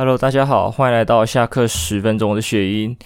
[0.00, 2.96] Hello，大家好，欢迎来到下课十分钟的雪音。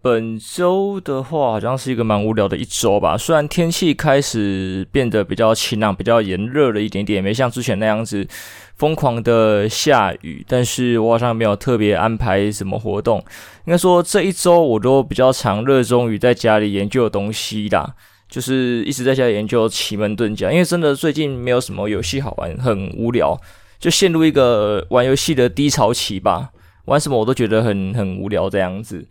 [0.00, 3.16] 本周的话，好像是一个蛮无聊的一周吧。
[3.16, 8.26] 虽然天气开始变得比较晴朗、比较炎热了一点点，没像之前那样子
[8.74, 13.18] 疯狂的下雨，但是我好像没有特别安排什么活动。
[13.64, 17.94] 应该说这一周我都比较常热衷于在家里研究东西啦，
[18.28, 23.40] 就是一直在家里研究奇门遁甲，因为真的最近没有什么游戏好玩，很无聊。
[23.82, 26.50] 就陷入一个玩游戏的低潮期吧，
[26.84, 29.04] 玩什么我都觉得很很无聊这样子。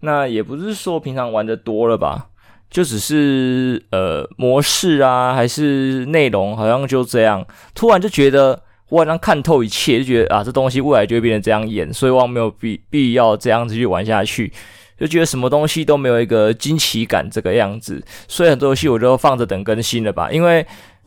[0.00, 2.26] 那也不是说平常玩的多了吧，
[2.68, 7.46] 就只是呃模式啊，还是内容，好像就这样。
[7.72, 14.52] 突然就觉得我好像看透一切，就觉得啊这东西未来就会变成这样演，所以我没有必必要这样子去玩下去。
[14.98, 20.66] 就觉得什么东西都没有一个惊奇感这个样子，所以很多游戏我都放着等更新了吧，因为。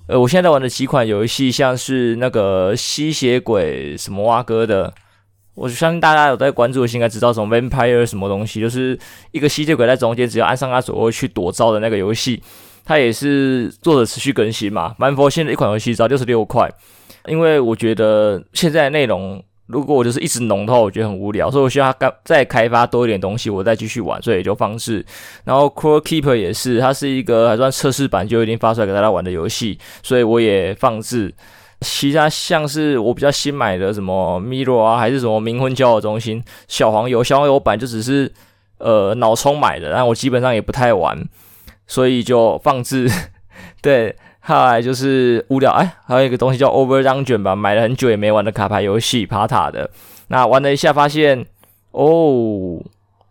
[0.10, 4.92] 呃，我现在在玩的几款游戏，像是那个吸血鬼什么蛙哥的，
[5.54, 8.98] 我相信大家有在关注，应该知道什么 Vampire 什么东西，就是
[9.30, 12.42] 一个吸血鬼在中间，只要按上它左右去躲招的那个游戏，
[12.84, 16.68] 它也是做的持续更新嘛，蛮佛现在一款游戏，只要六十六块，
[17.28, 19.44] 因为我觉得现在内容。
[19.70, 25.06] 如果我就是一直浓的话，我觉得很无聊，所以我需要他再开发多一点东西，我再继续玩，所以也就放置。
[25.44, 31.32] 然后 Core Keeper 也是，它是一个还算测试版就已经发出来给大家玩的游戏，所以我也放置。
[31.82, 38.34] 其他像是我比较新买的什么 Miro 啊，还是什么冥婚交友中心、小黄油、小黄油版就只是
[38.80, 41.24] 呃脑充买的，但我基本上也不太玩，
[41.86, 43.08] 所以就放置。
[43.84, 44.16] 对。
[44.42, 49.90] 后来就是无聊，哎，还有一个东西叫 Over Dungeon 吧，买了很久也没玩的卡牌游戏，爬塔的。
[50.30, 51.46] 那玩了一下，发现
[51.92, 52.82] 哦，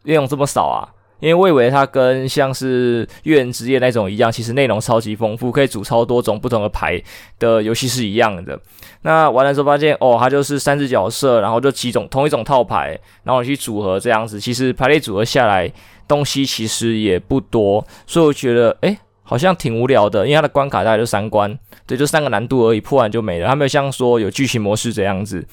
[0.05, 0.89] 内容这么少啊！
[1.21, 7.03] 因为我以为它跟像是月人之夜那种一样，其实内容超级丰富，可以组超多种不同的牌
[7.41, 8.57] 的游戏是一样的。
[9.03, 14.39] 那玩的时候发现，哦，它就是三只角色，然后就几种同一种套牌，然后你去组合这样子。
[14.39, 15.73] 其实排列组合下来，
[16.07, 18.99] 东西其实也不多，所以我觉得，哎。
[19.29, 23.47] 好像挺无聊的，因为它的关卡大概就三关，对，就三个难度而已，破完就没了。
[23.47, 25.47] 它没有像说有剧情模式这样子。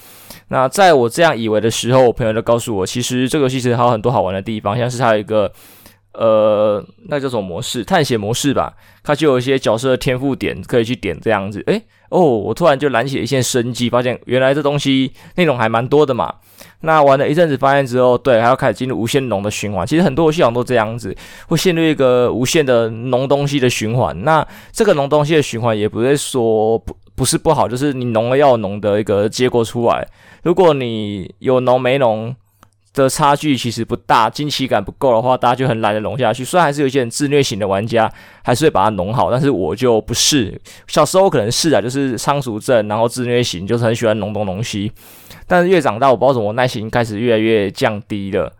[0.47, 5.51] 那在我这样以为的时候，我朋友就告诉我，其实这个游戏其实还有很多好玩的地方，像是它有一个
[6.13, 7.83] 呃，那叫什么模式？
[7.83, 8.73] 探险模式吧。
[9.03, 11.61] 它就有一些角色的天赋点可以去点这样子。
[11.67, 16.33] 诶，哦，我突然就燃起了一线生机，发现原来这东西内容还蛮多的嘛。
[16.81, 19.85] 那玩了一阵子，发现之后，对，还要开始进入无限农的循环。
[19.87, 21.15] 其实很多游戏好像都这样子，
[21.47, 24.23] 会陷入一个无限的农东西的循环。
[24.23, 30.07] 那这个农东西的循环也不是说不不是不好，就是你农了要农的一个结果出来。
[30.43, 32.35] 如果你有农没农
[32.95, 36.43] 的差距其实不大，惊奇感不够的话，大家就很懒得弄下去。
[36.45, 38.11] 虽然还是有一些很自虐型的玩家，
[38.43, 40.59] 还是会把它弄好，但是我就不是。
[40.87, 44.91] 小时候可能是啊，就是仓鼠症，然后自虐型，就是很喜欢弄东农西。
[45.45, 48.51] 但是越长大，我不知道怎么耐心开始越来越降低了。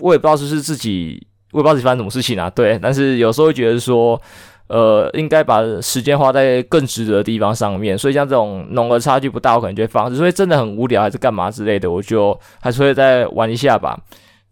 [0.00, 2.48] 我也不知道是不是自己，我也不知道自己发生什么事情啊。
[2.50, 4.20] 对，但是有时候会觉得说，
[4.68, 7.98] 呃，应该把时间花在更值得的地方上面。
[7.98, 10.14] 所以像这种农的差距不大，我可能就会放。
[10.14, 13.98] 所以真的很无聊还是干嘛之类的，我就还是会再玩一下吧。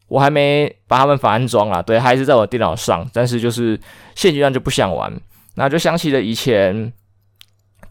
[0.09, 3.09] 我还没把他们反安装啊，对，还是在我电脑上。
[3.13, 3.79] 但是就是
[4.15, 5.13] 现阶段就不想玩，
[5.55, 6.93] 那就想起了以前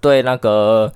[0.02, 0.92] 对那个。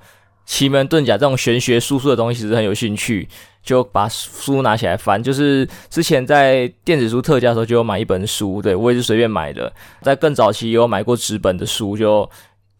[0.46, 3.28] 奇门遁甲这种玄学术数的东西其实很有兴趣，
[3.62, 5.22] 就把书拿起来翻。
[5.22, 9.72] 就是之前在电子书特价的时候就有买一本书，对，我也是随便买的。
[10.02, 12.28] 在更早期有买过纸本的书，就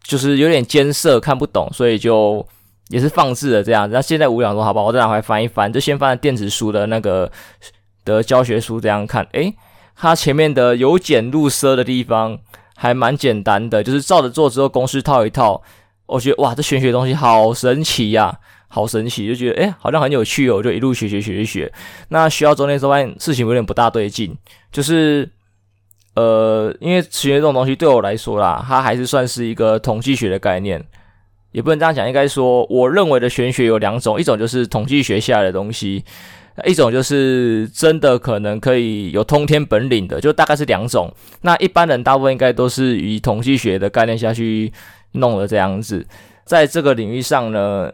[0.03, 2.45] 就是有点艰涩看不懂，所以就
[2.89, 3.89] 也是放置了这样。
[3.89, 7.31] 那现在无聊说，好吧，我再拿回来翻一翻，就先翻电子书的那个
[8.03, 9.25] 的教学书这样看。
[9.33, 9.53] 诶，
[9.95, 12.39] 它前面的由俭入奢的地方
[12.75, 15.61] 还蛮简单的，就是照着做之后公式套一套。
[16.07, 18.39] 我觉得哇，这玄学东西好神奇呀，
[18.73, 21.73] 好神奇，就觉得诶，好像很有趣哦，就一路学学学学学。
[22.07, 24.33] 那学到中间之后发现事情有点不大对劲，
[24.71, 25.29] 就是
[26.15, 30.81] 呃，因为玄学这种东西对我来说啦，它还是算是一个统计学的概念，
[31.51, 36.03] 也不能这样讲，应该说我认为的玄学有两种，一种就是统计学下来的东西，
[36.65, 41.13] 一种就是真的可能可以有通天本领的，就大概是两种。
[41.41, 44.71] 那一般人大部分应该都是以统计学的概念下去。
[45.13, 46.07] 弄了这样子，
[46.45, 47.91] 在这个领域上呢，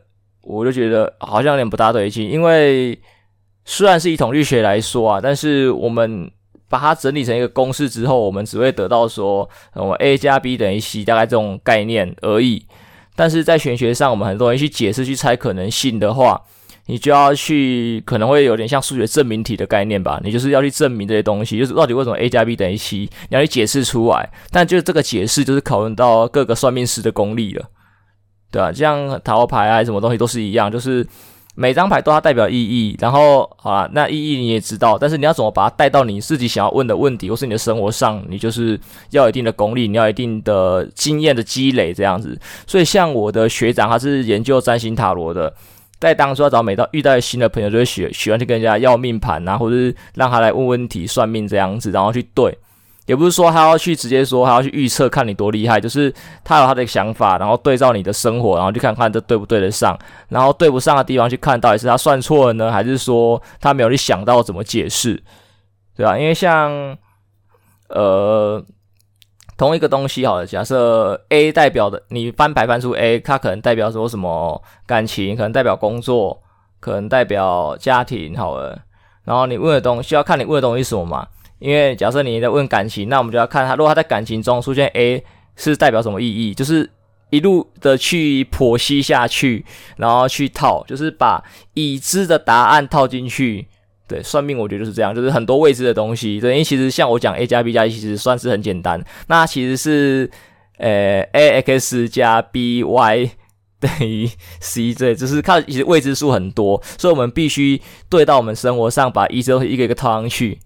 [0.47, 2.29] 我就觉得好像有点不大对劲。
[2.29, 2.97] 因为
[3.65, 6.31] 虽然是以统计学来说啊，但是我们
[6.69, 12.65] 把它整理成一个公式之后，我们只会得到说，我 A 加 B 等于 C，大概这种概念而已。
[13.15, 16.41] 但是在玄学上，我们很多人去解释、去猜可能性的话，
[16.85, 20.21] 你就要去可能会有点像数学证明题的概念吧？
[20.23, 24.29] 你就是要去证明这些东西，就是到底为什么 A 加 B 等于 C，你要去解释出来。
[24.51, 27.65] 但就这个解释，就是考虑到各个算命师的功力了，
[28.51, 28.71] 对吧？
[28.71, 31.05] 像塔罗牌啊，什么东西都是一样，就是
[31.55, 38.79] 每张牌都它代表意义，然后好啦，那意义你也知道，但是你要怎么把它带到你自己想要问的问题，或是你的生活上，你就是
[39.09, 42.39] 要有一定的功力，你要有一定的经验的积累这样子。
[42.65, 45.51] 所以像我的学长，他是研究占星塔罗的，
[45.99, 52.57] 在当初要找每到遇到新的朋友，就会喜喜欢去跟人家要命盘啊，或者是让他来问问题、算命这样子，然后去对。
[53.07, 56.13] 也不是说他要去直接说，他要去预测看你多厉害，就是
[56.43, 65.23] 他有他的想法，然后对照你的生活，然后去看看这对不对得上，然后对不上的地方去看到底是他算错了呢，还是说他没有去想到怎么解释，
[65.95, 66.17] 对吧？
[66.17, 66.97] 因为像
[67.87, 68.61] 呃
[69.57, 76.41] 同一个东西好了，假设 A 代表的你翻牌翻出 A，它可能代表说什么感情，可能代表工作，
[76.81, 78.77] 可能代表家庭好了，
[79.23, 81.25] 然后你问的东西要看你问的东西是什么嘛。
[81.59, 85.23] 因为假设你在问感情，那我们就要看他，如果他在感情中出现 A，
[85.55, 86.53] 是代表什么意义？
[86.53, 86.89] 就是
[87.29, 89.65] 一路的去剖析下去，
[89.97, 91.43] 然后去套，就是把
[91.73, 93.67] 已知的答案套进去。
[94.07, 96.39] 对，算命我觉得就是这样，就是很多未知的东西。
[96.39, 99.03] 对，因为其实像我讲 A 加 B 加一，其实算是很简单。
[99.27, 100.31] 那其实是
[100.77, 103.31] 呃 A X 加 B Y
[103.81, 104.29] 等于
[104.61, 110.57] C，对，就是看其实未知数很多，所以我们必须对到我们生活上，把已知一个一个套上去。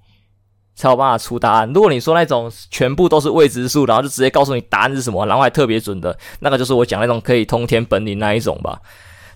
[0.75, 1.71] 才有办法出答案。
[1.73, 8.79] 如果你说那种全部都是未知数，然后就直接告诉你答案是什么，然后还特别准的，那个就是我讲那种可以通天本领那一种吧。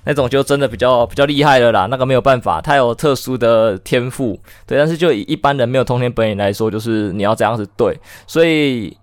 [0.08, 1.88] 那种就真的比较比较厉害了啦。
[1.88, 4.40] 那个没有办法，他有特殊的天赋。
[4.68, 8.00] 对，但是就以一般人没有通天本领来说，就是你要这样子对。
[8.28, 8.96] 所以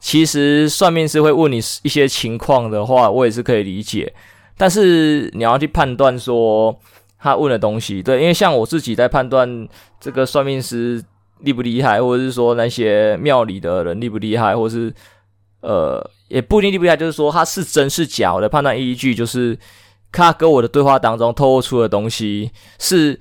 [0.00, 4.12] 其实算命师会问你一些情况的话，我也是可以理解。
[4.56, 6.76] 但是你要去判断说
[7.16, 9.68] 他问的东西，对，因为像我自己在判断
[10.00, 11.00] 这个算命师。
[11.42, 14.92] 厉不厉害，或者是说那些庙里的人厉不厉害，或者是
[15.60, 19.58] 呃，也不一定厉不厉害，就是说他是真是假我的判断依据，就是
[20.12, 23.18] 他跟我的对话当中透露出的东西是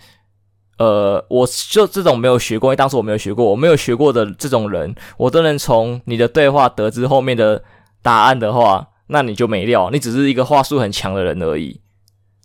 [0.77, 7.63] 呃，我就这种没有学过，因为当时我没有学过，我没有学过的这种人，我都能从你的对话得知后面的
[8.01, 11.81] 答案的话，那你就没料，你只是一个话术很强的人而已，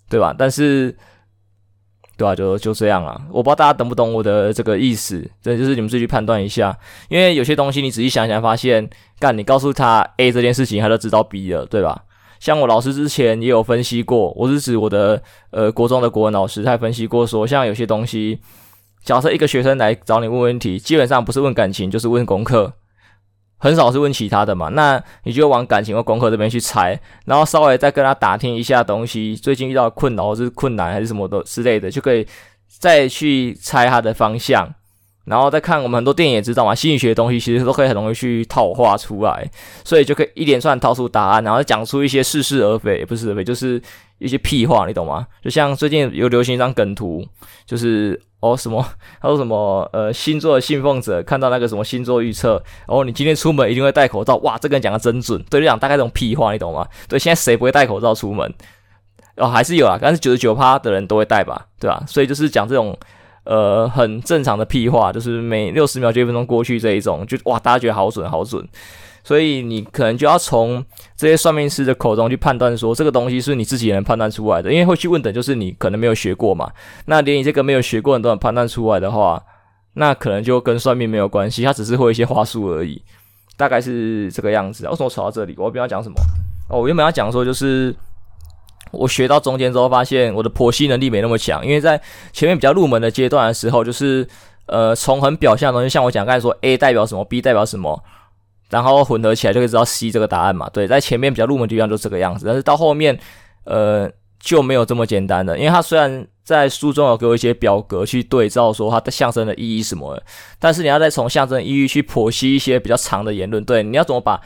[0.09, 0.35] 对吧？
[0.37, 0.97] 但是。
[2.17, 3.21] 对啊，就就这样啊。
[3.31, 6.77] 我不知道大家懂不懂我的这个意思，这就是你们自己去判断一下。
[7.09, 8.89] 因为有些东西你仔细想想，发现
[9.19, 12.03] 干你告诉他 A 这件事情，他就知道 B 了，对吧？
[12.41, 18.39] 像我老师之前也有分析过，我是指我的呃国中的国文老师，他分析过说，像有些东西，
[19.03, 22.73] 假设一个学生来找你问问题，基本上不是问感情，就是问功课。
[23.65, 32.27] 很少是问其他的嘛，那你就往感情或功课这边去猜，然后稍微再跟他打听一下东西，最近遇到困扰或是困难还是什么的之类的，就可以
[32.69, 34.69] 再去猜他的方向，
[35.25, 39.51] 然后再看我们很多电影也知道嘛，心理学的东西其实都可以很容易去套话出来，
[39.85, 43.81] 所以就可以一连串套出答案，然后讲出一些似是而非，也不是而非，就是
[44.19, 45.27] 一些屁话，你懂吗？
[45.43, 47.27] 就像最近有流行一张梗图，
[47.67, 48.21] 就是。
[48.45, 48.87] 哦，什么？
[49.23, 49.89] 他说什么？
[49.95, 54.37] 呃，星座的信奉者看到那个什么星座预测，哦，你今天出门一定会戴口罩。
[54.37, 55.43] 哇，这个人讲的真准。
[55.49, 56.87] 对，就讲大概这种屁话，你懂吗？
[57.09, 58.53] 对，现在谁不会戴口罩出门？
[59.37, 62.05] 哦，还是有啊，但是九十九趴的人都会戴吧，对吧？
[62.07, 62.95] 所以就是讲这种
[63.45, 68.67] 呃很正常的屁话，就是每六十秒就一分钟过去这一种，就哇，大家觉得好准，好准。
[69.23, 70.85] 所以你可能就要从
[71.17, 76.71] 这些算命师的口中去判断说，这个东西是你自己能判断出来的，因为会去问的就是你可能没有学过嘛。
[77.07, 79.43] 那连你这个没有学过的都能判断出来的话，
[79.95, 83.01] 那可能就跟算命没有关系，他只是会一些话术而已，
[83.57, 84.87] 大概是这个样子。
[84.89, 85.55] 为什么扯到这里？
[85.57, 86.17] 我不要讲什么？
[86.69, 87.97] 哦，我原本要讲说，就是
[88.97, 92.01] 我学到中间之后，发现我的剖析能力没那么强，因为在
[92.33, 94.27] 前面比较入门的阶段的时候，就是
[94.67, 98.03] 呃，从很表象的东西，像我讲刚才说 A 代表什么，B 代表什么。
[98.71, 100.69] 然后混合起来就可以知道 C 这个答案嘛？
[100.71, 103.17] 对，在前面比较入门的地方就这个样子，但是到后面，
[103.65, 104.11] 呃，
[104.41, 105.57] 就没有这么简单了。
[105.57, 110.23] 因为它虽然在书中有给我一些表格去对照，说它的象征的意义什么的，
[110.59, 113.63] 但是你要再从象征意义去剖析一些比较长的言论。
[113.65, 114.41] 对，你要怎么把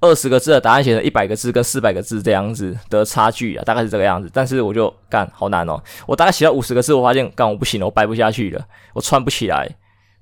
[0.00, 3.64] 二十个字的答案写成一百个字跟四百个字这样子的差距啊？
[3.64, 4.30] 大概是这个样子。
[4.32, 8.64] 但是我就干好难哦，我大概写到五十个字，我发现干我不行了，我掰不下去了，
[8.94, 9.68] 我串不起来。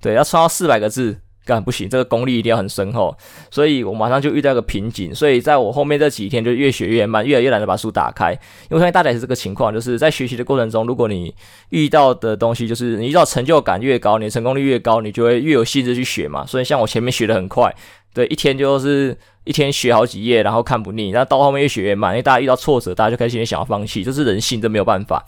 [0.00, 1.18] 对，要串到四百个字。
[1.46, 3.16] 干不行，这个功力一定要很深厚，
[3.50, 8.32] 所以我马上就遇到一个瓶颈，所以在我后面这几天就越学越慢，越来越懒得把书打开。
[8.32, 11.34] 因为我相信大家也是这个情况，就是在学习的过程中，如果你
[11.70, 16.44] 遇到的东西就是你遇到成就感越高，你的成功率越高，你就会越有兴致去学嘛。
[16.44, 17.74] 所以像我前面学的很快，
[18.18, 25.24] 对，一天就是一天学好几页，然后看不腻，那到后面越学越慢，因为大家遇到挫折，大家就开始想要放弃，这是人性，这没有办法。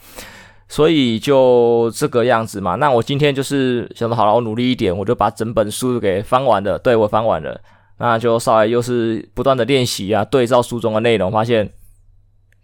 [0.67, 2.75] 所以就这个样子嘛。
[2.75, 6.77] 那我今天就是想说，好了，我努力一点，我就把整本书给翻完了。
[6.77, 7.61] 对，我翻完了，
[7.97, 11.71] 那就稍微又是不断的练习啊，对照书中的内容，发现，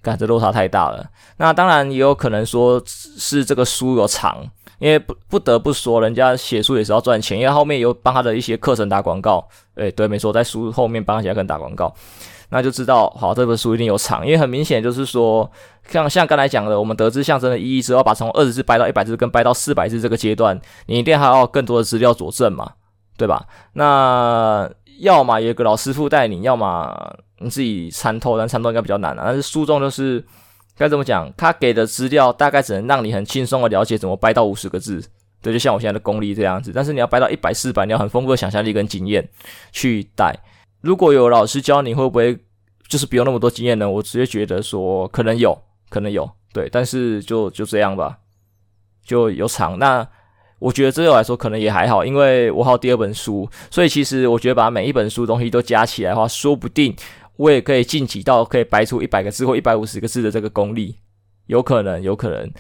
[0.02, 1.06] 感觉落差太大了。
[1.38, 4.46] 那当然也有可能说是这个书有长，
[4.80, 9.48] 因为不不得不说，人家写书也是要赚钱，因为后面有帮他的一些课程打广告。
[9.76, 11.94] 诶，对，没错，在书后面帮他其他课程打广告。
[12.50, 15.50] 那就知道，好， 这本书一定有藏，因为很明显就是说，
[15.90, 22.72] 像像刚才讲的，我们得知象征的意义之后，把从二十字掰到一百字跟掰到四百字这个阶段，你一定还要更多的资料佐证嘛，
[23.18, 23.46] 对吧？
[23.74, 24.70] 那
[25.00, 29.24] 要么有个老师傅带你，要么你自己参透，但参透应该比较难啊。
[29.26, 30.26] 但是书中就是
[30.78, 35.04] 该怎么讲，他给的资料大概只能让你很轻松的了解怎么掰到五十个字，
[35.42, 36.72] 对，就像我现在的功力这样子。
[36.74, 39.28] 但是你要掰到一百四百，你要很丰富的想象力跟经验
[39.72, 40.34] 去带。
[40.82, 42.38] 如果有老师教你，会不会
[42.88, 43.90] 就是不用那么多经验呢？
[43.90, 48.20] 我直接觉得说可能有，可能有，对，但是就就这样吧，
[49.04, 49.80] 就有藏。
[49.80, 50.08] 那
[50.60, 56.96] 我觉得这对我来说可能也还好，因为我还有第二本书，所以其实我觉得把每一本书东西都加起来的话，说不定
[57.38, 60.98] 我也可以晋级到可以白出一百个字或一百五十个字的这个功力，
[61.46, 62.52] 有可能，有可能，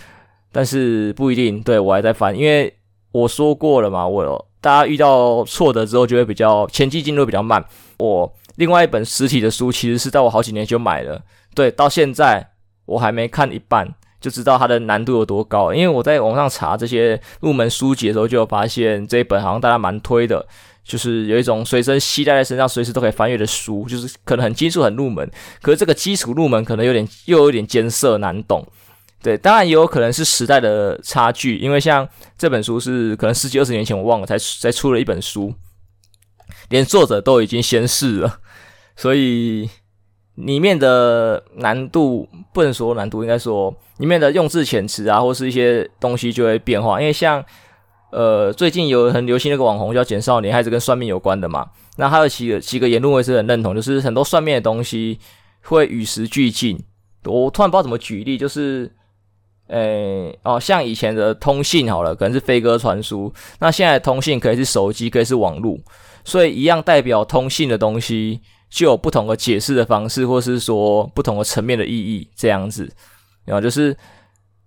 [0.51, 1.62] 但是不一定。
[1.62, 2.74] 对，我还在翻，因为
[3.12, 4.48] 我说过了嘛，我。
[4.60, 7.63] 大家遇到挫折之后，就会比较前期进度比较慢。
[8.00, 11.22] 我另外一本实体的书，其实是在我好几年就买了，
[11.53, 12.46] 对，到现在
[12.86, 15.72] 我还没看一半，就知道它的难度有多高。
[15.72, 20.46] 因为我在网上查这些入门书籍的时候，就有发现这一本好像大家蛮推的，
[20.88, 25.29] 就是有一种随身携带在身上，随时都可以翻阅的书，就是可能很基础很入门，
[25.62, 28.65] 可是这个基础入门可能有点又有点艰涩难懂。
[29.22, 35.53] 对，当然也有可能是时代的差距，因为像这本书是可能十几二十年前我忘了才才出了一本书，
[36.70, 38.39] 连作者都已经仙逝了，
[38.96, 39.70] 所以
[40.36, 47.01] 里面的难度不能说难度，应该说里面的用字遣词啊，或是一些东西就会变化。
[47.01, 47.44] 因为像
[48.17, 51.69] 呃最近有很流行那个网红叫简少年，还是跟算命有关的嘛。
[51.97, 55.19] 那还有几个几个言论我也是很认同，就是很多算命的东西
[55.62, 56.79] 会与时俱进。
[57.25, 58.91] 我突然不知道怎么举例，就是。
[59.69, 63.29] 诶，哦，像以前的通信好了，可能是飞鸽传书。
[63.59, 65.77] 那现在通信可以是手机，可以是网络，
[66.24, 72.89] 所以一样代表通信的东西，就有不同的解释的方式，或是说不同的层面的意义，这样子。
[73.43, 73.93] 然后就是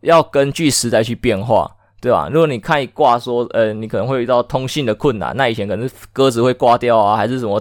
[0.02, 2.28] 要根据时代去变化，对吧？
[2.32, 7.60] 如果你看一卦说，呃，你可能会遇到通信的困难，那以前可能是鸽子会挂掉啊，还是什么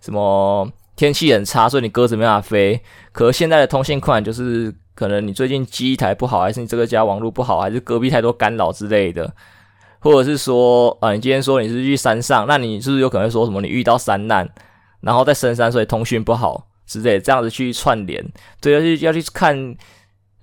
[0.00, 2.80] 什么天气很差，所以你鸽子没办法飞。
[3.12, 4.74] 可是现在的通信困难就是。
[4.96, 9.30] 可能你最近机台不好，还是你这个家网络不好，还是隔壁太多干扰之类的，
[10.00, 14.48] 或者是说，啊，你今天说你是去山上，那你是不是有可能会说什么你遇到山难，
[15.02, 18.26] 然后在深山，所以通讯不好之类，这样子去串联，
[18.58, 19.76] 对，要去要去看，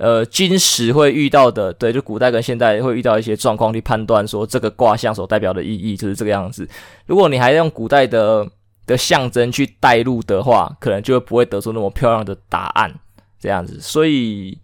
[0.03, 6.67] 呃，今时会遇到的，对，就古代跟现代会遇到一些状况，去判断说这个卦象所代表的意义就是这个样子。
[7.05, 8.45] 如果你还用古代的
[8.85, 12.93] 的象征去带入的话，可能就不会得出那么漂亮的答案。
[13.39, 14.57] 这样子，所以，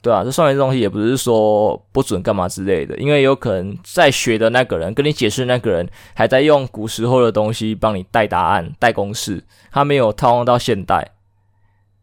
[0.00, 11.06] 对啊，这算命这东西也不是说不准干嘛之类的，因为有可能在学的那个人跟你解释那个人还在用古时候的东西帮你带答案、带公式，他没有套用到现代，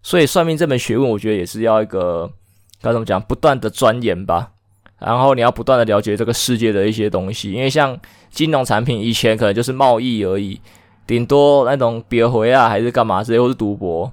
[0.05, 2.31] 所以算命这门学问，我觉得也是要一个
[2.79, 4.51] 该怎么讲，不断的钻研吧，
[4.99, 10.61] 然后你要不断的了解这个世界的一些东西，因为像金融产品以前可能就是贸易而已，
[11.07, 14.11] 顶多那种别回啊还是干嘛之类，或是赌博。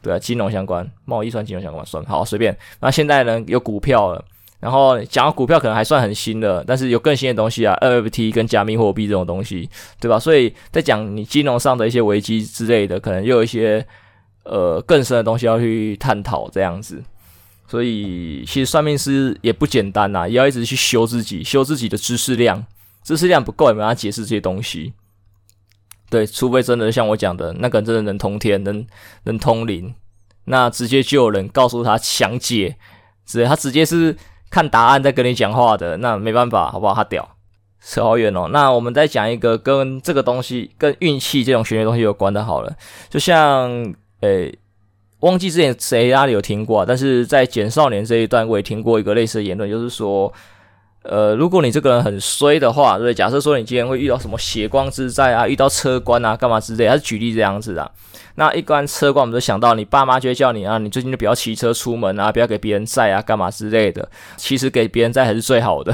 [0.00, 2.56] 对啊，金融相关，贸易算金融相关算好随便。
[2.80, 4.24] 那现在呢，有股票了，
[4.60, 9.68] 然后讲到股票可能还算很新的，但是有更新的东西啊，NFT 跟加密货币这种东西，
[10.00, 10.18] 对吧？
[10.18, 13.86] 所以在讲你金融上的一些危机之类的，可能又有一些
[14.44, 17.02] 呃更深的东西要去探讨这样子。
[17.68, 22.66] 所以其实算命师也不简单呐、也要一直去修自己，修自己的知识量，
[23.02, 24.92] 知识量不够也没办法解释这些东西。
[26.10, 28.86] 对，除非真的像我讲的，那个人真的能通天，能
[29.24, 29.94] 能通灵，
[30.44, 32.76] 那直接就有人告诉他详解，
[33.24, 34.14] 直接他直接是
[34.50, 36.92] 看答案在跟你讲话的，那没办法，好不好？
[36.92, 37.36] 他屌，
[37.80, 38.48] 扯好远哦。
[38.52, 42.76] 那我们再讲一个跟这个东西、跟运气这种玄学东西有关的，好了，
[43.08, 44.58] 就像诶，
[45.20, 50.32] 忘记之前谁哪里有听过啊，但是在简少年这一段我也听过一个类似的言论，就是说。
[51.04, 57.90] 呃，如果你这个人很衰的话，对，假设说你今天会遇到什么血光之灾啊，遇到车关啊，干嘛之类，还是举例这样子的。
[58.36, 64.08] 那一般车关，我们就想到你爸妈就会叫你啊，你最近就不要骑车出门啊，不要给别人载啊，干嘛之类的。
[64.36, 65.92] 其实给别人载还是最好的。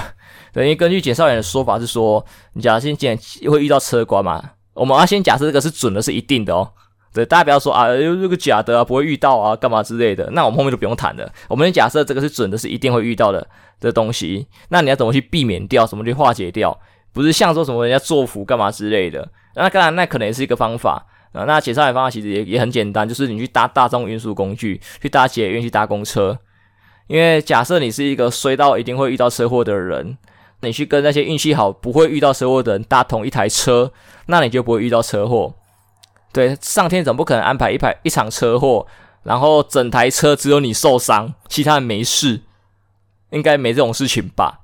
[0.53, 3.19] 等于根据简少年的说法是说，你假设今天
[3.51, 4.45] 会遇到车关嘛，
[4.75, 6.71] 我们要先假设这个是准的，是一定的哦。
[7.19, 10.31] 对，大家不要说啊，又是个假的啊，不会遇到啊，干嘛之类的。
[10.33, 11.29] 那我们后面就不用谈了。
[11.49, 13.45] 我们假设这个是准的，是一定会遇到的
[13.81, 14.47] 的东西。
[14.69, 15.85] 那你要怎么去避免掉？
[15.85, 16.79] 怎么去化解掉？
[17.13, 19.29] 不是像说什么人家作福干嘛之类的。
[19.57, 21.05] 那当然，那可能也是一个方法。
[21.33, 26.39] 啊，那解差的方法其实也也很简单，就是你去搭大众运输工具，去搭捷运，去搭公车。
[27.09, 30.17] 因为假设你是一个衰到一定会遇到车祸的人，
[30.61, 33.93] 你去跟那些运气好不会遇到车祸的人搭同一台车，
[34.27, 35.55] 那你就不会遇到车祸。
[36.33, 38.87] 对，上天总不可能安排一排一场车祸，
[39.23, 42.43] 然后整台车只有你受伤，其他人没事，
[43.31, 44.61] 应该没这种事情吧？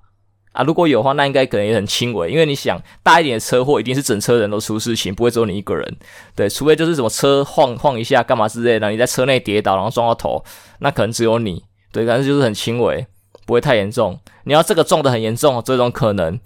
[0.52, 5.97] 啊，如果有话，那应该可能也很轻微，因为你想大一点的车祸，一定是整车人都出事情，不会只有你一个人。
[6.37, 10.44] 对，除非就是什么车晃晃一下，干嘛之类的，你在车内跌倒，然后撞到头，
[10.78, 11.64] 那可能只有你。
[11.90, 13.04] 对，但是就是很轻微，
[13.47, 14.16] 不会太严重。
[14.44, 16.38] 你要这个撞得很严重，这种可能，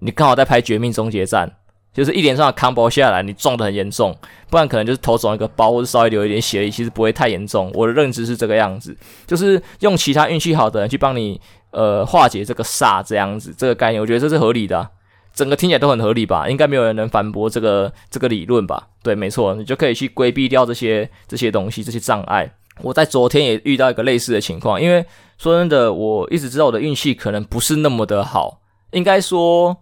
[0.00, 1.48] 你刚好在拍《绝命终结战》，
[1.96, 4.16] 就是一连串的 combo 下来，你撞得很严重，
[4.50, 7.70] 不然可能就是头肿一个包，或者稍微流一点血，其实不会太严重。
[7.74, 11.40] 我的认知是这个样子，就是用其他运气好的人去帮你。
[11.72, 14.88] 呃，化解这个煞这样子，这个概念，我觉得这是合理的，
[15.34, 16.48] 整个听起来都很合理吧？
[16.48, 18.88] 应该没有人能反驳这个这个理论吧？
[19.02, 22.50] 对，没错，你就可以去规避掉这些这些东西，这些障碍。
[22.80, 25.04] 我在昨天也遇到一个类似的情况，因为
[25.36, 28.60] 说真的，我一直知道我的运气可能不是那么的好，
[28.92, 29.76] 应该说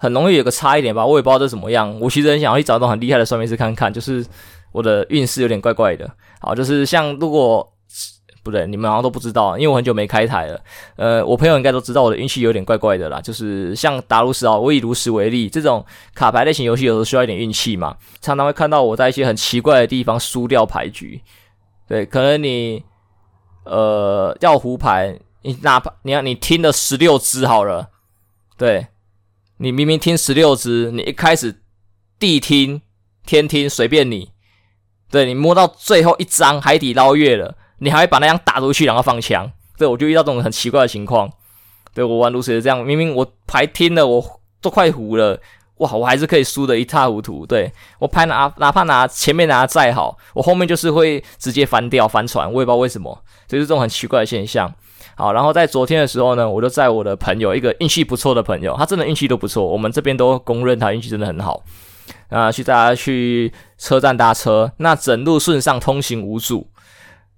[0.00, 2.00] 很容易有个差一点吧，我也不知道这怎么样。
[2.00, 4.26] 我其实很想要去找一种很厉害的算命师看看，就是
[4.72, 6.10] 我的运势有点怪怪的。
[6.40, 7.72] 好，就是像如果。
[8.42, 10.58] 不对，你们好像都不知道，因为我很久没开台了。
[10.96, 13.20] 呃，我朋友应该都知道我的运气有点怪怪的啦。
[13.20, 21.20] 就是像打炉石啊，我以炉石为例，这种卡牌类型游戏有时候需要一点运气嘛，常常会看到我在一些很奇怪的地方输掉牌局。
[21.86, 22.82] 对，可能你
[23.64, 27.90] 呃要胡牌，你哪怕你要你听了十六只好了，
[28.56, 28.86] 对，
[29.62, 31.60] 你明明听十六支，你一开始
[32.18, 32.80] 地听
[33.26, 34.30] 天听随便你，
[35.10, 37.54] 对，你摸到最后一张海底捞月了。
[37.80, 39.52] 你还会把那张打出去，然后放枪？
[39.76, 41.30] 对，我就遇到这种很奇怪的情况。
[41.92, 45.38] 对，我玩炉石是这样，明明我牌听了，我都快糊了，
[45.76, 47.44] 哇，我还是可以输得一塌糊涂。
[47.44, 54.74] 对，我牌拿，哪怕拿前面拿的再好，我后面就是会直接翻掉翻船，我也不知道为什么，就是这种很奇怪的现象。
[55.20, 61.62] 好，然后在昨天的时候呢，我就载我的朋友，一个运气不错的朋友，他真的运气都不错，我们这边都公认他运气真的很好。
[62.30, 66.66] 啊，去大家去车站搭车，那整路顺畅，通行无阻。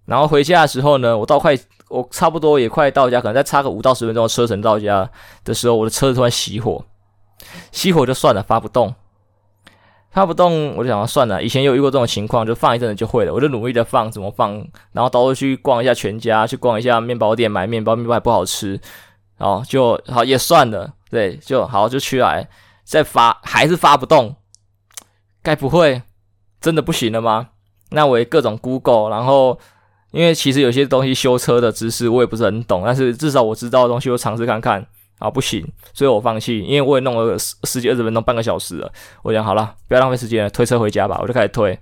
[0.05, 5.11] 然后回家的时候呢，我到快，我差不多也快到家，可能再差个五到十分钟车程到家
[5.43, 6.85] 的时候，我的车子突然熄火，
[7.73, 8.95] 熄火就算了，发不动，
[10.13, 11.43] 发不动，我就想说算了。
[11.43, 14.53] 以前有遇过这种情况，就放一阵子就会了，我就努力的放，怎么放，
[14.93, 18.79] 然后到处去逛一下全家，去逛一下面包店买面包，面包还不好吃，
[19.39, 22.49] 然后就好也算了，对，就好就出来，
[22.85, 24.37] 再发还是发不动，
[25.43, 26.03] 该不会
[26.61, 27.49] 真的不行了吗？
[27.91, 29.59] 那我也各种 Google，然后。
[30.15, 34.87] 因为其实有些东西修车的知识我也不是很懂，但是至少我知道的东西我尝试看看
[35.23, 36.59] 啊，不行，所以我放弃。
[36.59, 41.79] 因为我也弄了十十几二十分钟，半个小时了，我想好了，不要浪费时间，推车回家吧，我就开始推。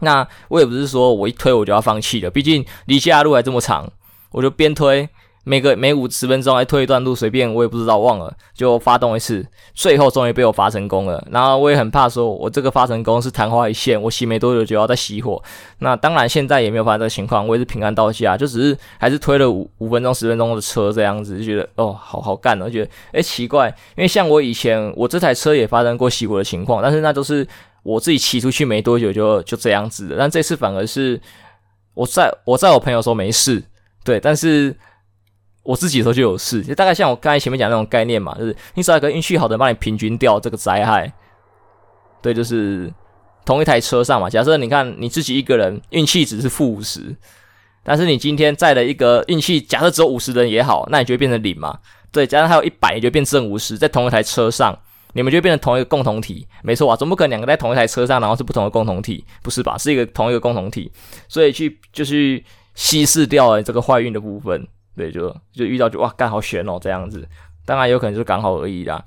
[0.00, 3.92] 那我也不是说我一推我就要放弃了，毕竟离家路还这么长，
[4.30, 5.08] 我就边推。
[5.48, 11.26] 每个每五十分钟来推一段路，随便我也不知道忘了，就发动一次，最后终于被我发成功了。
[11.30, 15.42] 然后我也很怕说，我这个发成功是昙花一现，我骑没多久就要再熄火。
[15.78, 27.46] 那当然现在也没有发生这个情况，我也是平安到家，就只是还是推了五五分钟十分钟的车这样子，就觉得哦好好干哦，觉得诶奇怪，因为像我以前我这台车也发生过熄火的情况，但是那都是
[27.82, 31.18] 我自己骑出去没多久就就这样子的，但这次反而是
[31.94, 33.62] 我在我在我朋友说没事，
[34.04, 34.76] 对，但是。
[35.68, 41.12] 我自己的时候就有事，就大概像我刚才前面讲那种概念嘛，就是你找一个运气好的帮你平均掉这个灾害。
[42.22, 42.90] 对，就是
[43.44, 44.30] 同一台车上嘛。
[44.30, 47.14] 假设你看你自己一个人运气值是负五十，
[47.82, 51.78] 但是你今天载了一个运气，假设只有五十人也好，那你就会变成零嘛。
[52.10, 54.74] 对，假设还有一百，你就变正五十，在同一台车上，
[55.12, 56.48] 你们就变成同一个共同体。
[56.62, 59.76] 没错啊，总不可能两个在同一台车上，然后是不同的共同体，不是吧？
[59.76, 60.90] 是一个同一个共同体，
[61.28, 62.42] 所以去就是
[62.74, 64.66] 稀释掉了这个坏运的部分。
[64.98, 67.26] 对，就就遇到就哇，刚好悬哦，这样子，
[67.64, 69.02] 当然有可能就是刚好而已啦。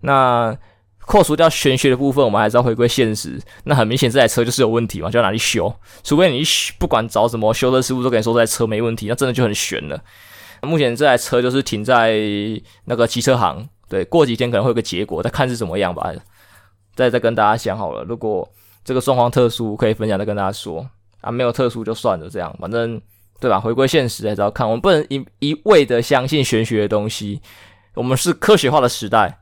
[0.00, 0.54] 那
[0.98, 3.40] 扣除掉玄学的部分，我们还是要回归现实。
[3.62, 5.72] 那很明显，这台车就是有问题嘛，就要拿去修。
[6.02, 6.42] 除非你
[6.78, 10.02] 不管找什么修车师傅，都跟你说这台车没问题，那真的就很悬了。
[10.62, 12.18] 目前这台车就是停在
[12.86, 16.12] 那个机车行，对，过几天可能会有个结果，再看是怎么样吧。
[16.96, 18.48] 再再跟大家讲好了，如果
[18.84, 20.84] 这个状况特殊，可以分享再跟大家说
[21.20, 23.00] 啊，没有特殊就算了，这样反正。
[23.40, 23.60] 对吧？
[23.60, 27.40] 回归现实还是要看，我们不能一一味的相信玄学的东西。
[27.94, 29.40] 我们是科学化的时代，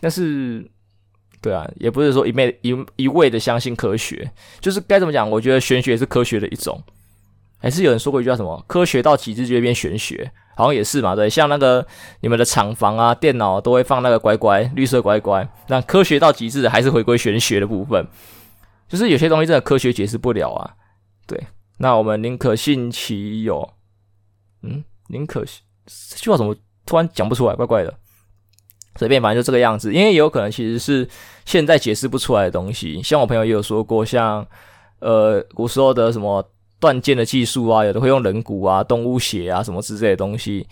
[0.00, 0.68] 但是，
[1.40, 5.30] 对啊，也不是说一昧一一味的相信科学，就是该怎么讲？
[5.30, 6.82] 我觉得玄学是科学的一种。
[7.58, 8.62] 还是有人说过一句话什么？
[8.66, 11.14] 科学到极致就会变玄学，好像也是嘛。
[11.16, 11.86] 对，像那个
[12.20, 18.06] 你们的厂房啊、电脑都会放那个乖乖绿色乖乖，那科学到极致还是回归玄学的部分。
[18.86, 20.74] 就是有些东西真的科学解释不了啊。
[21.26, 21.42] 对，
[21.78, 23.68] 那我们宁可信其有，
[24.62, 26.54] 嗯，宁可信这句话怎么
[26.86, 27.92] 突然讲不出来，怪怪的。
[28.96, 31.08] 随便，反正就这个样子，因为也有可能其实是
[31.44, 33.02] 现在解释不出来的东西。
[33.02, 34.46] 像我朋友也有说过，像
[35.00, 40.64] 呃古时候的什么断剑的技术啊，有的会用人骨啊、动物血啊什么之类的东西。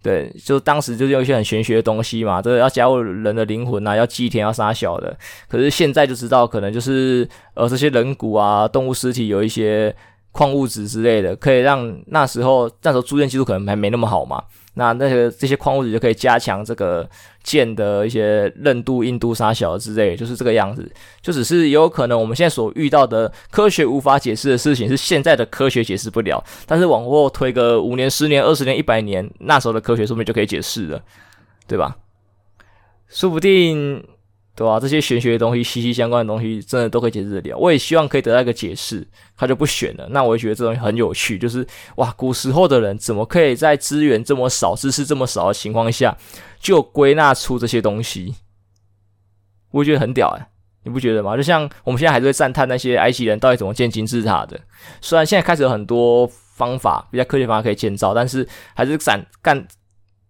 [0.00, 5.18] 对，就当时就是用一些很玄学的东西嘛，这个要加入人的灵魂啊，要祭天，要杀小的。
[5.48, 9.96] 可是现在就知道，可能就是呃这些人骨啊、动物尸体有一些
[10.34, 14.42] 矿物质之类的，可以让那时候那时候铸剑技术可能还没那么好嘛。
[14.74, 17.08] 那那个这些矿物质就可以加强这个
[17.44, 20.90] 剑的一些韧度、硬度、杀小之类，就是这个样子。
[21.22, 26.42] 就只是有可能我们现在所遇到的科学无法解释的事情，是现在的科学解释不了。
[26.66, 31.00] 但是往后推个五年、十年、二十年、一百年，那时候的科学说不定就可以解释了，
[31.68, 31.96] 对吧？
[33.06, 34.04] 说不定。
[34.56, 37.58] 对啊，这些玄学的东西、息息相关的东西，真的都可以解释得了。
[37.58, 39.04] 我也希望可以得到一个解释，
[39.36, 40.06] 他就不选了。
[40.10, 46.16] 那我也觉得这东西很有趣，就是哇，古时候的人怎么可以在资源这么少、知识这么少的情况下，
[46.60, 48.36] 就归纳出这些东西？
[49.72, 50.46] 我觉得很屌哎，
[50.84, 51.36] 你不觉得吗？
[51.36, 54.60] 就像我们现在还是会赞叹那些埃及人到底怎么建金字塔的。
[55.00, 59.66] 虽然现在开始有很多方法，比较科学方法可以建造，但是还是赞干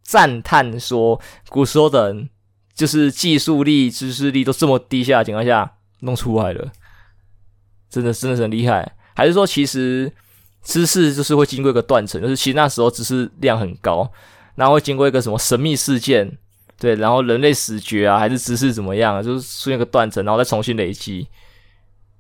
[0.03, 2.31] 赞叹说古时候的人。
[2.75, 6.73] 就是技术力、知识力都这么低下的情况下弄出来了，
[7.89, 8.97] 真的真的很厉害。
[9.15, 10.13] 还是说，其实
[10.63, 14.11] 知识就是会经过一个断层，就是其实那时候知识量很高，
[14.57, 16.37] 然后会经过一个什么神秘事件，
[16.81, 21.29] 对，然后人类死绝啊，还是知识怎么样，就是出现个断层，然后再重新累积。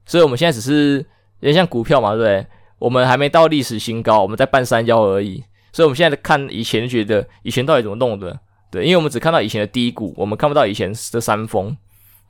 [0.06, 0.98] 所以我们现在只是
[1.40, 2.46] 有点像股票嘛，对不对？
[2.78, 5.42] 我们还没到历史新高，我们在半山腰而已。
[5.72, 8.38] 所以我们现在看以前，觉得以前到底怎么弄的？
[8.74, 11.76] 对，因为我们只看到以前的低谷，我们看不到以前的山峰，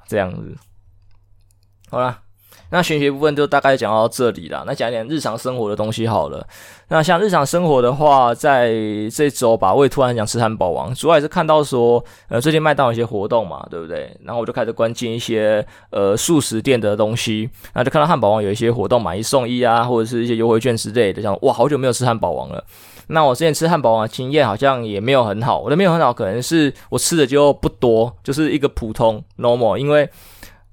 [0.07, 0.55] 这样子。
[1.89, 2.21] 好啦，
[2.69, 4.63] 那玄学部分就大概讲到这里啦。
[4.67, 6.47] 那讲一点日常生活的东西好了。
[6.89, 8.75] 那像日常生活的话，在
[9.11, 14.15] 这周吧，我也突然想吃汉堡王，主要也是看到说，呃，最近麦当劳一些活动嘛，对不对？
[14.23, 22.63] 然后我就开始关心一些呃速食店的东西，那就看到汉堡王有一些活动，买一送一啊，或者是一些优惠券之类的，想哇，好久没有吃汉堡王了。
[23.09, 29.77] 那我之前吃汉堡王的经验好像也没有很好，我的没有很好，可能是我吃的就不多，就是一个普通 normal。
[29.77, 30.09] 因为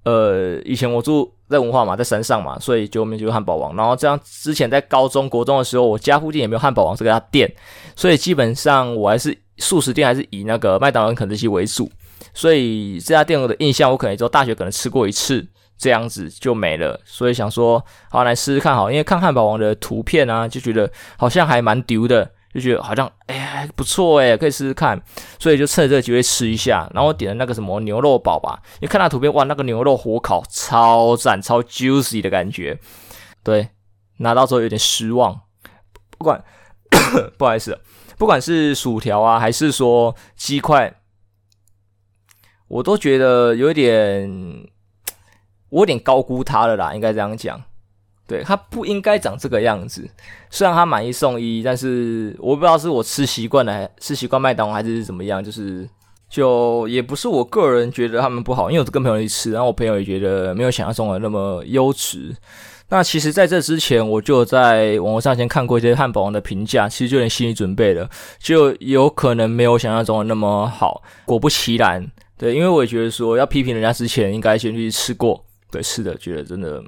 [0.04, 3.76] 呃，以前我住在文化嘛，在山上嘛，所以就没有汉堡王。
[3.76, 7.52] 然后这样之前在高中国中的时候，我家附近也没有汉堡王这家店，
[7.96, 11.92] 所以基本上我还是素食店，还是以那个麦当劳肯德基为主。
[12.34, 15.46] 所以这家店我的印象，我可能只有大学可能吃过一次。
[15.82, 25.02] 这样子就没了，所以想说，好来试试看好，因为看汉堡王的图片啊，就觉得好像还蛮丢的，就觉得好像哎不错哎，可以试试看，
[25.40, 26.88] 所以就趁着这个机会吃一下。
[26.94, 32.78] 然后点了那个什么牛肉堡吧，因为看那图片哇，那个牛肉火烤超赞，超 juicy 的感觉。
[33.44, 33.70] 对，
[34.18, 35.42] 拿到之后有点失望。
[36.12, 36.44] 不管
[37.40, 37.76] 不好意思，
[38.20, 40.94] 不管是薯条啊，还是说鸡块，
[42.68, 44.30] 我都觉得有点。
[45.72, 47.60] 我有点高估他了啦，应该这样讲。
[48.28, 50.08] 对，他不应该长这个样子。
[50.50, 55.44] 虽然他买一送一，但是我不知道是我吃习惯了，吃习惯麦当劳还是怎么样。
[55.44, 55.90] 就是，
[56.30, 62.34] 就也不是我个人觉得他们不好，因为我跟朋友去吃，然后我朋友也觉得没有想象中的那么优质。
[62.88, 71.02] 那其实在这之前，我就在网络上先看过一些汉堡王的评价，其实就有点心理准备了，就有可能没有想象中的那么好。
[71.26, 75.44] 果不其然，对，因为我也觉得说要批评人家之前，应该先去吃过。
[75.72, 76.84] 对，是的，觉得真的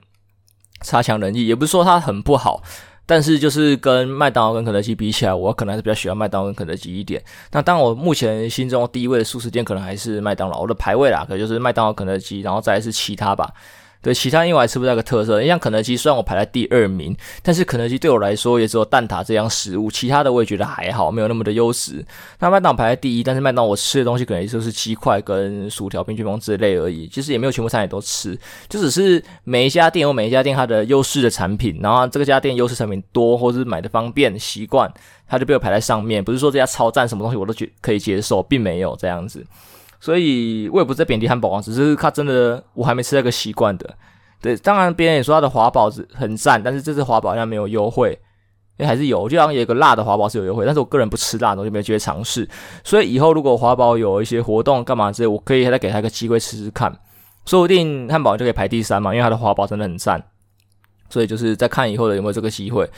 [0.82, 2.62] 差强人意，也不是说它很不好，
[3.06, 7.24] 但是就是跟麦当劳跟肯德基比起来，我可能还是比较喜欢麦当劳跟肯德基一点。
[7.52, 13.54] 那当然我目前心中第一位的速食店，可能还是麦当劳，我的排位啦，可能就是麦当劳、肯德基，然后再是其他吧。
[14.04, 22.06] 对，其他因为我还吃不到个特色，像肯德基虽然我排在第二名，但是肯德基对我来说也只有蛋挞这样食物，其他的我也觉得还好，没有那么的优势。
[22.39, 28.38] 那麦当排在第一，但是麦当我吃的东西可能就是鸡块跟薯条、冰淇淋之类而已，其实也没有全部餐点都吃，
[28.68, 34.92] 就只是每一家店有每一家店它的优势的产品，然后这个家店优势产品多，或是买的方便习惯，
[35.26, 36.22] 它就被我排在上面。
[36.22, 39.46] 不是说这家超赞什么东西我都觉可以接受，并没有这样子。
[40.04, 43.89] 所以我也不是在贬低汉堡王，只是它真的我还没吃那个习惯的。
[44.42, 48.20] 对，当然别人也说它的华堡是很赞，但是这次华堡好像没有优惠，
[48.80, 52.46] 诶还是有，就好像有个辣的华堡是有优惠，但是我个人不吃辣的，我就没有机会尝试。
[52.84, 56.94] 所以以后如果华堡有一些活动干嘛之类，我可以再给他一个机会试试看，
[57.46, 60.22] 说不定汉堡就可以排第三嘛，因为它的华堡真的很赞。
[61.10, 62.89] 所以就是在看以后的有没有这个机会。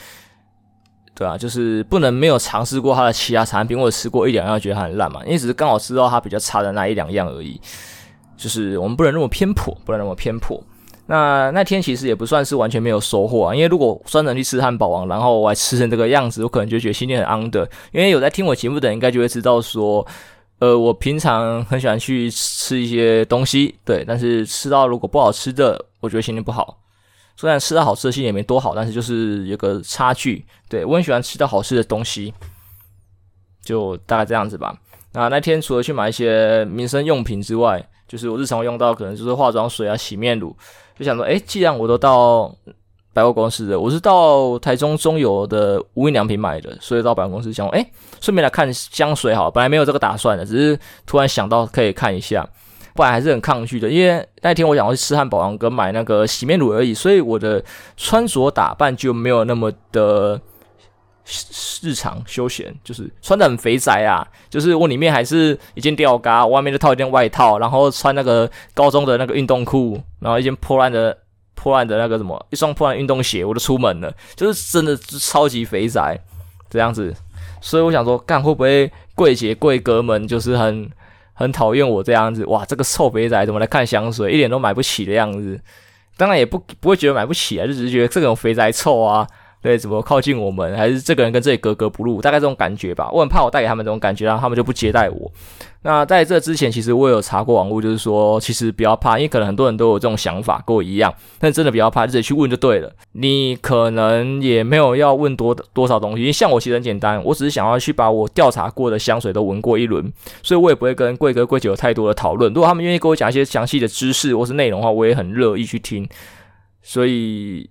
[1.16, 7.58] 对啊，就是不能没有尝试过它的其他产品，或者吃过一两样觉得它很烂嘛，因为只是刚好吃到它比较差的那一两样而已。
[8.36, 10.62] 就是我们不能那么偏颇，不能那么偏颇。
[11.06, 17.66] 那那天其实也不算是完全没有收获啊，因为如果专程去吃汉堡王，然后我还吃成这个样子，我可能就觉得心里很安的。
[17.92, 20.06] 因为有在听我节目的人，应该就会知道说，
[20.58, 26.76] 呃，我平常很喜欢去吃一些东西，对，但是吃到如果不好吃的，我觉得心情不好。
[27.36, 30.44] 虽然吃到好吃的心也没多好，但是就是有个差距。
[30.68, 32.32] 对，我很喜欢吃到好吃的东西，
[33.62, 34.76] 就大概这样子吧。
[35.12, 40.56] 那那天除了去买一些民生用品之外，就是我日常用到，可能就是化妆水啊、洗面乳。
[40.98, 42.54] 就想说，诶，既然我都到
[43.12, 47.86] 百货公司的，我是到台中中友的无印良品买的，所以到百货公司想，诶，
[48.20, 52.48] 顺便来看香水好，本来没有这个打算的，只是突然想到可以看一下，
[52.96, 57.62] 不然还是很抗拒的，因为那天我想要去吃汉堡王跟买那个洗面乳而已，所以我的
[57.96, 60.40] 穿着打扮就没有那么的
[61.82, 71.16] 日常休闲，就是穿的很肥宅啊，就是我里面还是一件吊嘎，外面就套一件外套，然后穿那个高中的那个运动裤，然后一件破烂的
[71.54, 76.18] 破烂的那个什么，一双破烂运动鞋，我就出门了，就是真的超级肥宅
[76.70, 77.14] 这样子，
[77.60, 80.88] 所以我想说，干会不会柜姐柜哥们就是很
[81.38, 82.44] 很讨厌我这样子？
[82.46, 85.60] 哇，这个臭肥仔怎么来看香水，一点都买不起的样子？
[86.16, 89.26] 当然也不不会觉得买不起啊，就只是觉得这种肥仔臭啊。
[89.60, 90.76] 对，怎么靠近我们？
[90.76, 92.22] 还是这个人跟这里格格不入？
[92.22, 93.10] 大概这种感觉吧。
[93.12, 95.30] 我很怕我带给他们这种感觉，然后他们就不接待我。
[95.86, 101.14] 那在这之前，其实我有查过网络，就是说，其实不要怕，因为可能很多人都有这种想法，跟我一样。
[101.38, 102.92] 但真的不要怕，自己去问就对了。
[103.12, 112.52] 你可能也没有要问多多少东西，因为像我其实很简单，我只是想要去把我调查过的香水都闻过一轮，所以我也不会跟贵哥贵姐有太多的讨论。
[112.52, 116.08] 如果他们愿意跟我讲一些详细的知识或是内容的话，我也很乐意去听。
[116.82, 117.70] 所以。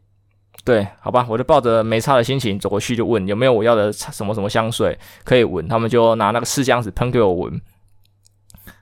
[0.63, 5.67] 对，好吧，我就抱着没差的心情走过去，就问有没有我要的什么什么香水可以闻。
[5.67, 7.61] 他们就拿那个试香纸喷给我闻，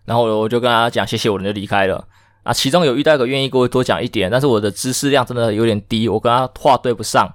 [0.05, 2.07] 然后我就跟他讲谢谢，我人就离开了。
[2.43, 7.33] 啊，其中有遇到一个愿意跟我多讲一点，但是我的知识量真的有点低，我跟他话对不上，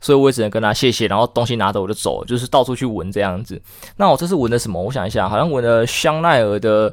[0.00, 3.62] 所以我也只能跟他谢谢，然后东西拿着我就走，就是到处去闻这样子。
[3.96, 4.82] 那我这是闻的什么？
[4.82, 6.92] 我想一下，好像闻的香奈儿的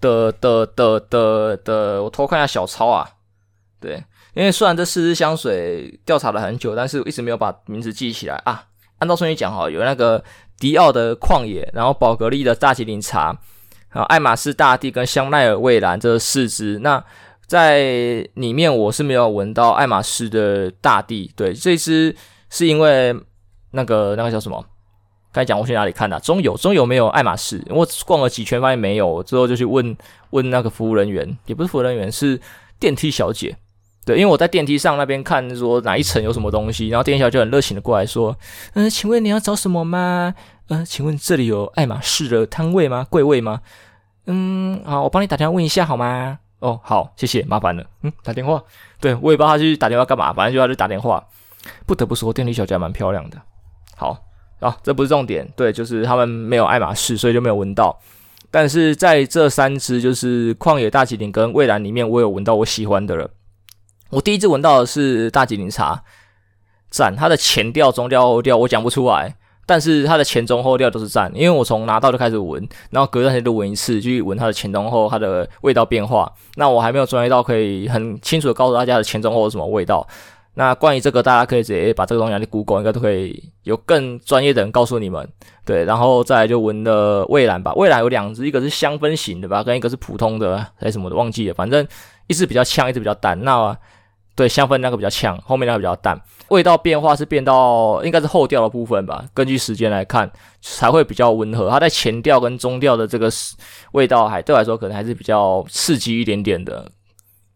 [0.00, 3.08] 的的的的的，我偷看一下小抄啊，
[3.80, 4.02] 对。
[4.34, 8.64] 因为虽然这四支香水调查了很久，但是一直没有把名字记起来啊。
[8.98, 10.22] 按照顺序讲哈，有那个
[10.58, 13.36] 迪奥的旷野，然后宝格丽的大吉岭茶，
[13.94, 16.78] 啊爱马仕大地跟香奈儿蔚蓝这四支。
[16.80, 17.02] 那
[17.46, 22.14] 在里面我是没有闻到爱马仕的大地，对，这支
[22.50, 23.14] 是因为
[23.70, 24.62] 那个那个叫什么？
[25.32, 26.20] 该讲我去哪里看的？
[26.20, 29.96] 中友，中友没有爱马仕，我逛了几圈发现没有，之后就去问
[30.30, 32.40] 问那个服务人员，也不是服务人员，是
[32.78, 33.56] 电梯小姐。
[34.04, 38.36] 对，因为我在电梯上那边看，说哪一层有什么东西，然后电梯小就很热情的过来说
[38.74, 40.34] ：“嗯、请问你要找什么吗？
[40.68, 43.06] 嗯、呃，请问这里有爱马仕的摊位吗？
[43.08, 43.60] 柜位吗？
[44.26, 46.38] 嗯，好，我帮你打电话问一下好吗？
[46.60, 47.84] 哦，好，谢谢，麻烦了。
[48.02, 48.62] 嗯，打电话，
[49.00, 51.22] 对，我也不知道他去打电话干嘛，反正就要去打电话。
[51.86, 53.38] 不得不说，电梯小姐还蛮漂亮的。
[53.96, 54.18] 好，
[54.60, 57.98] 啊，这不是重点，对，就是他们没有爱马仕，所以就没有闻到。
[58.50, 63.28] 但是在这三只就是旷野、大吉岭跟蔚蓝里面，我有闻到我喜欢的了。
[64.10, 66.02] 我第一次闻到的是大吉岭茶，
[66.90, 69.34] 赞，它的前调、中调、后调我讲不出来，
[69.66, 76.32] 但是它的前中后调都是赞，因为我从拿到就开始闻，然后隔段时间就闻一次，去闻它的前中后它的味道变化。
[76.56, 80.06] 那我还没有专业到可以很清楚的告诉大家的前中后是什么味道。
[80.56, 85.28] 那关于这个，大家可以直接把这个东西拿去 Google，应该都可以有更专业的人告诉你们。
[85.64, 91.84] 对，然后再来就闻了蔚蓝吧，蔚蓝有两只，一个是香氛型的吧，跟一个是普通的还是什么的忘记了，反正
[92.28, 93.42] 一只比较呛，一只比较淡。
[93.42, 93.76] 那
[94.36, 99.24] 对，香氛那个比较呛，后面那个比较淡，味道变化是变到应该是后调的部分吧。
[99.32, 100.28] 根据时间来看，
[100.60, 101.70] 才会比较温和。
[101.70, 103.30] 它在前调跟中调的这个
[103.92, 106.90] 味道还对我来说可能还是比较刺激一点点的。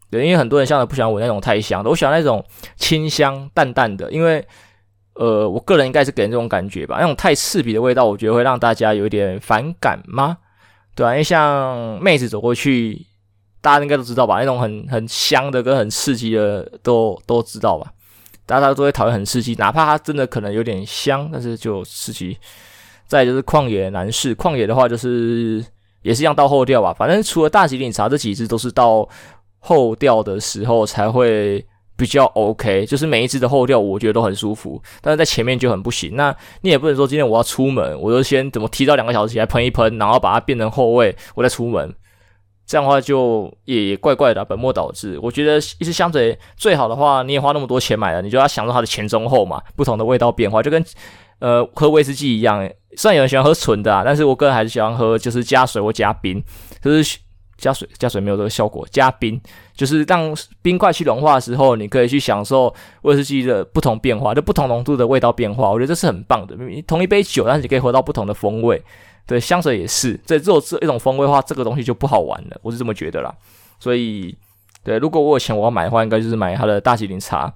[0.08, 2.44] 对，因为很多人像不喜欢闻那种太香的，我喜欢那种
[2.76, 4.08] 清香淡淡的。
[4.12, 4.46] 因为
[5.14, 6.98] 呃，我个人应该是给人这种感觉吧。
[7.00, 10.38] 那种太刺鼻的味道，我觉得会让大家有点反感吗？
[10.94, 13.07] 对啊，因为像妹子走过去。
[13.60, 14.38] 大家应该都知道吧？
[14.38, 17.92] 那种很很香的跟很刺激的都都知道吧？
[18.46, 22.36] 大家都会讨厌很刺激，哪怕它真的可能有点香，但是就刺激。
[23.06, 25.64] 再就是旷野男士，旷野的话就是
[26.02, 26.94] 也是一样到后调吧。
[26.94, 29.08] 反正除了大吉岭茶这几支都是到
[29.58, 31.66] 后调的时候才会
[31.96, 36.16] 比较 OK，就是每一支的后调我觉得都很舒服，但是在前面就很不行。
[36.16, 41.94] 那你也不能说今天我要出门，我就先怎么提早两个小时起来喷一喷，然后把它变成后味，我再出门。
[42.68, 45.18] 这样的话就也怪怪的，本末倒置。
[45.22, 50.84] 我觉得一支香水最好的话，你也花那么多钱买了，你就要享受它的前中后嘛，不同的味道变化，就跟
[51.38, 52.70] 呃喝威士忌一样。
[52.94, 56.42] 虽然有人喜欢喝纯的啊，但是我个人还是喜欢喝就是加水或加冰，
[56.82, 57.18] 就是
[57.58, 59.38] 加水加水没有这个效果，加冰
[59.74, 65.68] 就是让冰块去融化的时候，你可以去享受威士忌的不同变化，就不同浓度的味道变化。
[65.68, 66.56] 我觉得这是很棒的。
[66.86, 68.82] 同一杯酒，但是你可以喝到不同的风味。
[69.26, 72.56] 对，香水也是，这只有这一种风味的话，这个东西就不好玩了。
[72.62, 73.34] 我是这么觉得啦。
[73.78, 74.34] 所以，
[74.82, 77.52] 对，如果我有钱我要买的话，应该就是买它的大吉岭茶。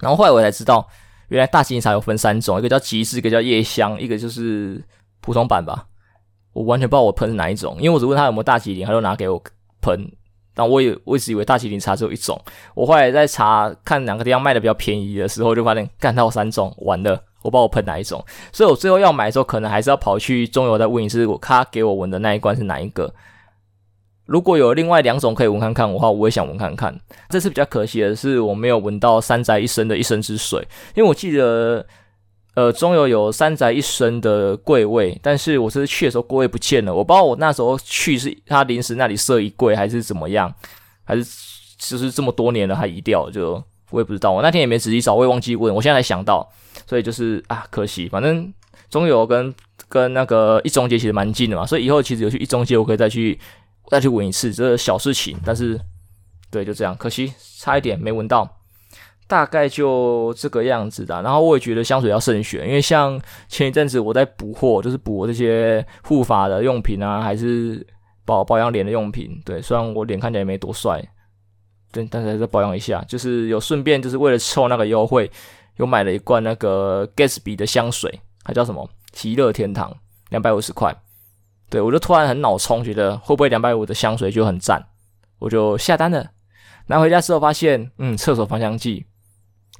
[0.00, 0.86] 然后后来我才知道，
[1.28, 4.84] 原来大吉岭茶有分三种，一个叫极致，一个叫夜香，一个就是
[5.22, 5.86] 普通版吧。
[6.52, 9.42] 我完全不知道我喷是哪一种，因为我只问他有没有大吉岭，他就拿给我
[9.80, 10.10] 喷。
[10.54, 12.38] 但我也我一直以为大吉岭茶只有一种。
[12.74, 18.22] 我后来在查看两个地方卖的比较便宜的时候，就发现干到三种，完了，我不知道我喷哪一种。
[18.52, 23.10] 所以我最后要买的时候，可能还是要跑去中油再问一次，我他给我闻的那一罐是哪一个。
[24.26, 26.94] 如果有另外两种可以闻看看的话，我也想闻看看。
[27.30, 30.60] 这次比较可惜的是，我没有闻到三宅一生的一生之水，
[30.94, 31.86] 因为我记得。
[32.54, 40.52] 呃，中游有三宅一生的柜位，但是我这次去的时候柜位不见了，我不知道我那时候去是他临时那里设一柜还是怎么样，
[41.02, 41.24] 还是
[41.78, 44.30] 就是这么多年了还移掉，就我也不知道。
[44.30, 46.46] 我那天也没仔细找，我也忘记问，我现在才想到，
[46.86, 48.06] 所以就是啊，可惜。
[48.06, 48.52] 反正
[48.90, 49.54] 中游跟
[49.88, 53.40] 跟那个一中街其实蛮近的嘛，所以以后其实有去一中街，我可以再去
[53.88, 55.38] 再去闻一次，这是小事情。
[55.42, 55.80] 但是
[56.50, 58.46] 对，就这样，可惜差一点没闻到。
[59.32, 63.18] 大概就这个样子的，然后我也觉得香水要慎选，因为像
[63.48, 67.86] 前一阵子我在补货，就是补这些护发的用品啊，还是
[68.26, 69.40] 保保养脸的用品。
[69.42, 71.02] 对，虽然我脸看起来没多帅，
[71.90, 75.30] 对，但是还是保养一下，就是有顺便就是为了凑那个优惠，
[75.76, 78.86] 又买了一罐那个 Gatsby 的香水，它叫什么？
[79.12, 79.96] 极乐天堂，
[80.28, 80.94] 两百五十块。
[81.70, 84.84] 对，我就突然很脑冲，觉得会不会两百五的香水就很赞，
[85.38, 86.26] 我就下单了。
[86.88, 89.06] 拿回家之后发现，嗯，厕所芳香剂。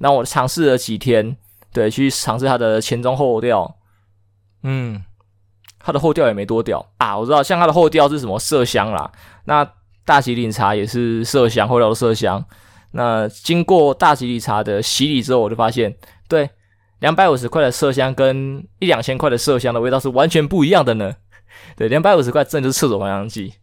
[0.03, 1.37] 那我尝试了几天，
[1.73, 3.77] 对，去尝试它的前中后调，
[4.65, 5.01] 嗯，
[5.79, 7.17] 它的后调也没多屌啊。
[7.17, 9.13] 我知道，像它的后调是什么麝香啦，
[9.45, 9.65] 那
[10.05, 12.45] 大吉岭茶也是麝香，后调的麝香。
[12.91, 15.97] 那经过大吉岭茶的洗礼之后，我就发现，
[16.29, 16.51] 对，
[16.99, 21.15] 两百五十块的麝香跟一两千块的麝香的味道是完全不一样的呢。
[21.77, 23.55] 对，两百五十块真的就是厕所芳香剂。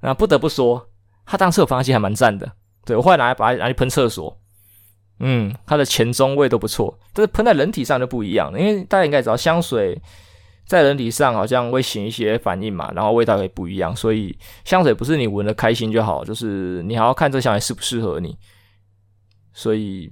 [0.00, 0.88] 那不得不说，
[1.24, 2.50] 它当厕所芳香剂还蛮赞的。
[2.84, 4.41] 对，我后来拿来把它拿去喷厕所。
[5.24, 9.96] 嗯，它的前中味都不错，但是喷在人体上就不一样了，因为大家应该知道香水
[10.66, 18.36] 在人体上好像会起一些反应嘛，然后味道也不一样，所以香水不是你闻的开心就好，就是你还要看这香水适不适合你。
[19.54, 20.10] 所以，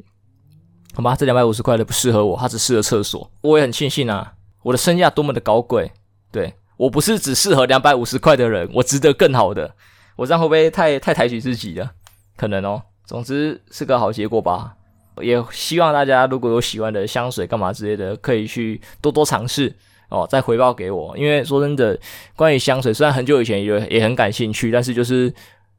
[0.94, 3.28] 好吧，这两百五十块的不适合我，它只适合厕所。
[3.40, 5.90] 我也很庆幸啊，我的身价多么的高贵，
[6.30, 9.74] 对，我不是只适合两百五十块的人，我值得更好的。
[10.16, 11.90] 我这样会不会太太抬举自己了？
[12.36, 12.82] 可能哦。
[13.06, 14.76] 总之是个好结果吧。
[15.22, 19.74] 也希望大家如果有喜欢的香水干嘛之类的，可以去多多尝试
[20.08, 21.16] 哦，再回报给我。
[21.16, 21.98] 因为说真的，
[22.36, 25.32] 关于香水，虽然很久以前也也很感兴趣，但是就是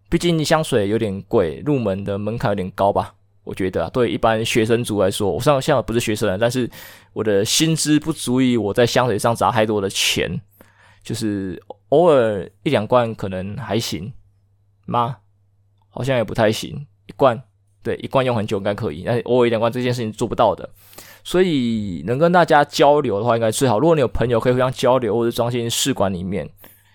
[0.10, 3.14] 毕竟香水有点贵，入门的门槛有点高吧。
[3.44, 6.70] 我觉得，对一般学生族来说，我虽然现在不是学生，但是
[7.12, 10.40] 我的薪资不足以我在香水上砸太多的钱，
[11.04, 14.14] 就是偶尔一两罐可能还行
[14.86, 15.18] 吗？
[15.90, 17.42] 好像也不太行，一罐。
[17.84, 20.70] 对，一罐用很久应该可以，但偶尔一两罐这件事情做不到的，
[21.24, 23.80] 所以能跟大家交流的话，应该最好。
[23.80, 26.48] 如果你有朋友可以互相交流，或者装进试管里面，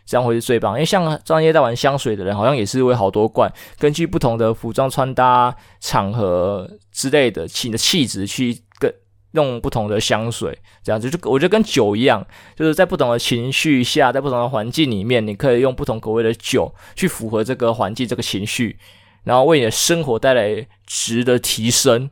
[0.05, 0.75] 这样会是最棒。
[0.75, 8.94] 因为像专业在玩香水的人，好像也是会好多罐，根据不同的服装穿搭、场合之类的，你的气质去跟
[9.33, 18.79] 用不同的香水，这样子就我觉得跟酒一样，就是在不同的情绪下，在不同的环境里面，你可以用不同口味的酒去符合这个环境、这个情绪。
[19.26, 22.08] 然后为你的生活带来值的提升，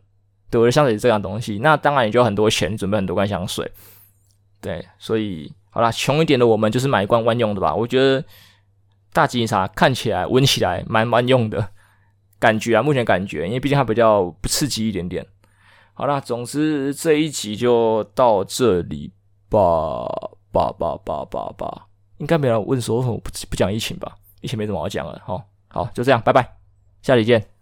[0.50, 1.60] 对，我的香水这样东西。
[1.60, 3.70] 那当然你就很多钱，准备很多罐香水，
[4.60, 7.72] 对，所以好啦，穷一点的我们就是买一罐万用的吧。
[7.72, 8.24] 我觉得
[9.12, 11.68] 大吉茶看起来、闻起来蛮万用的
[12.40, 15.24] 感觉啊，目前感觉，因为毕竟它比较不刺激一点点。
[15.92, 19.12] 好啦，总之这一集就到这里
[19.48, 20.04] 吧，
[20.50, 21.86] 吧吧吧吧吧，
[22.18, 24.16] 应该没人问说为什么不不讲疫情吧？
[24.40, 26.63] 疫情没什么好讲了，好，好，就这样，拜拜。
[27.04, 27.53] 下期见。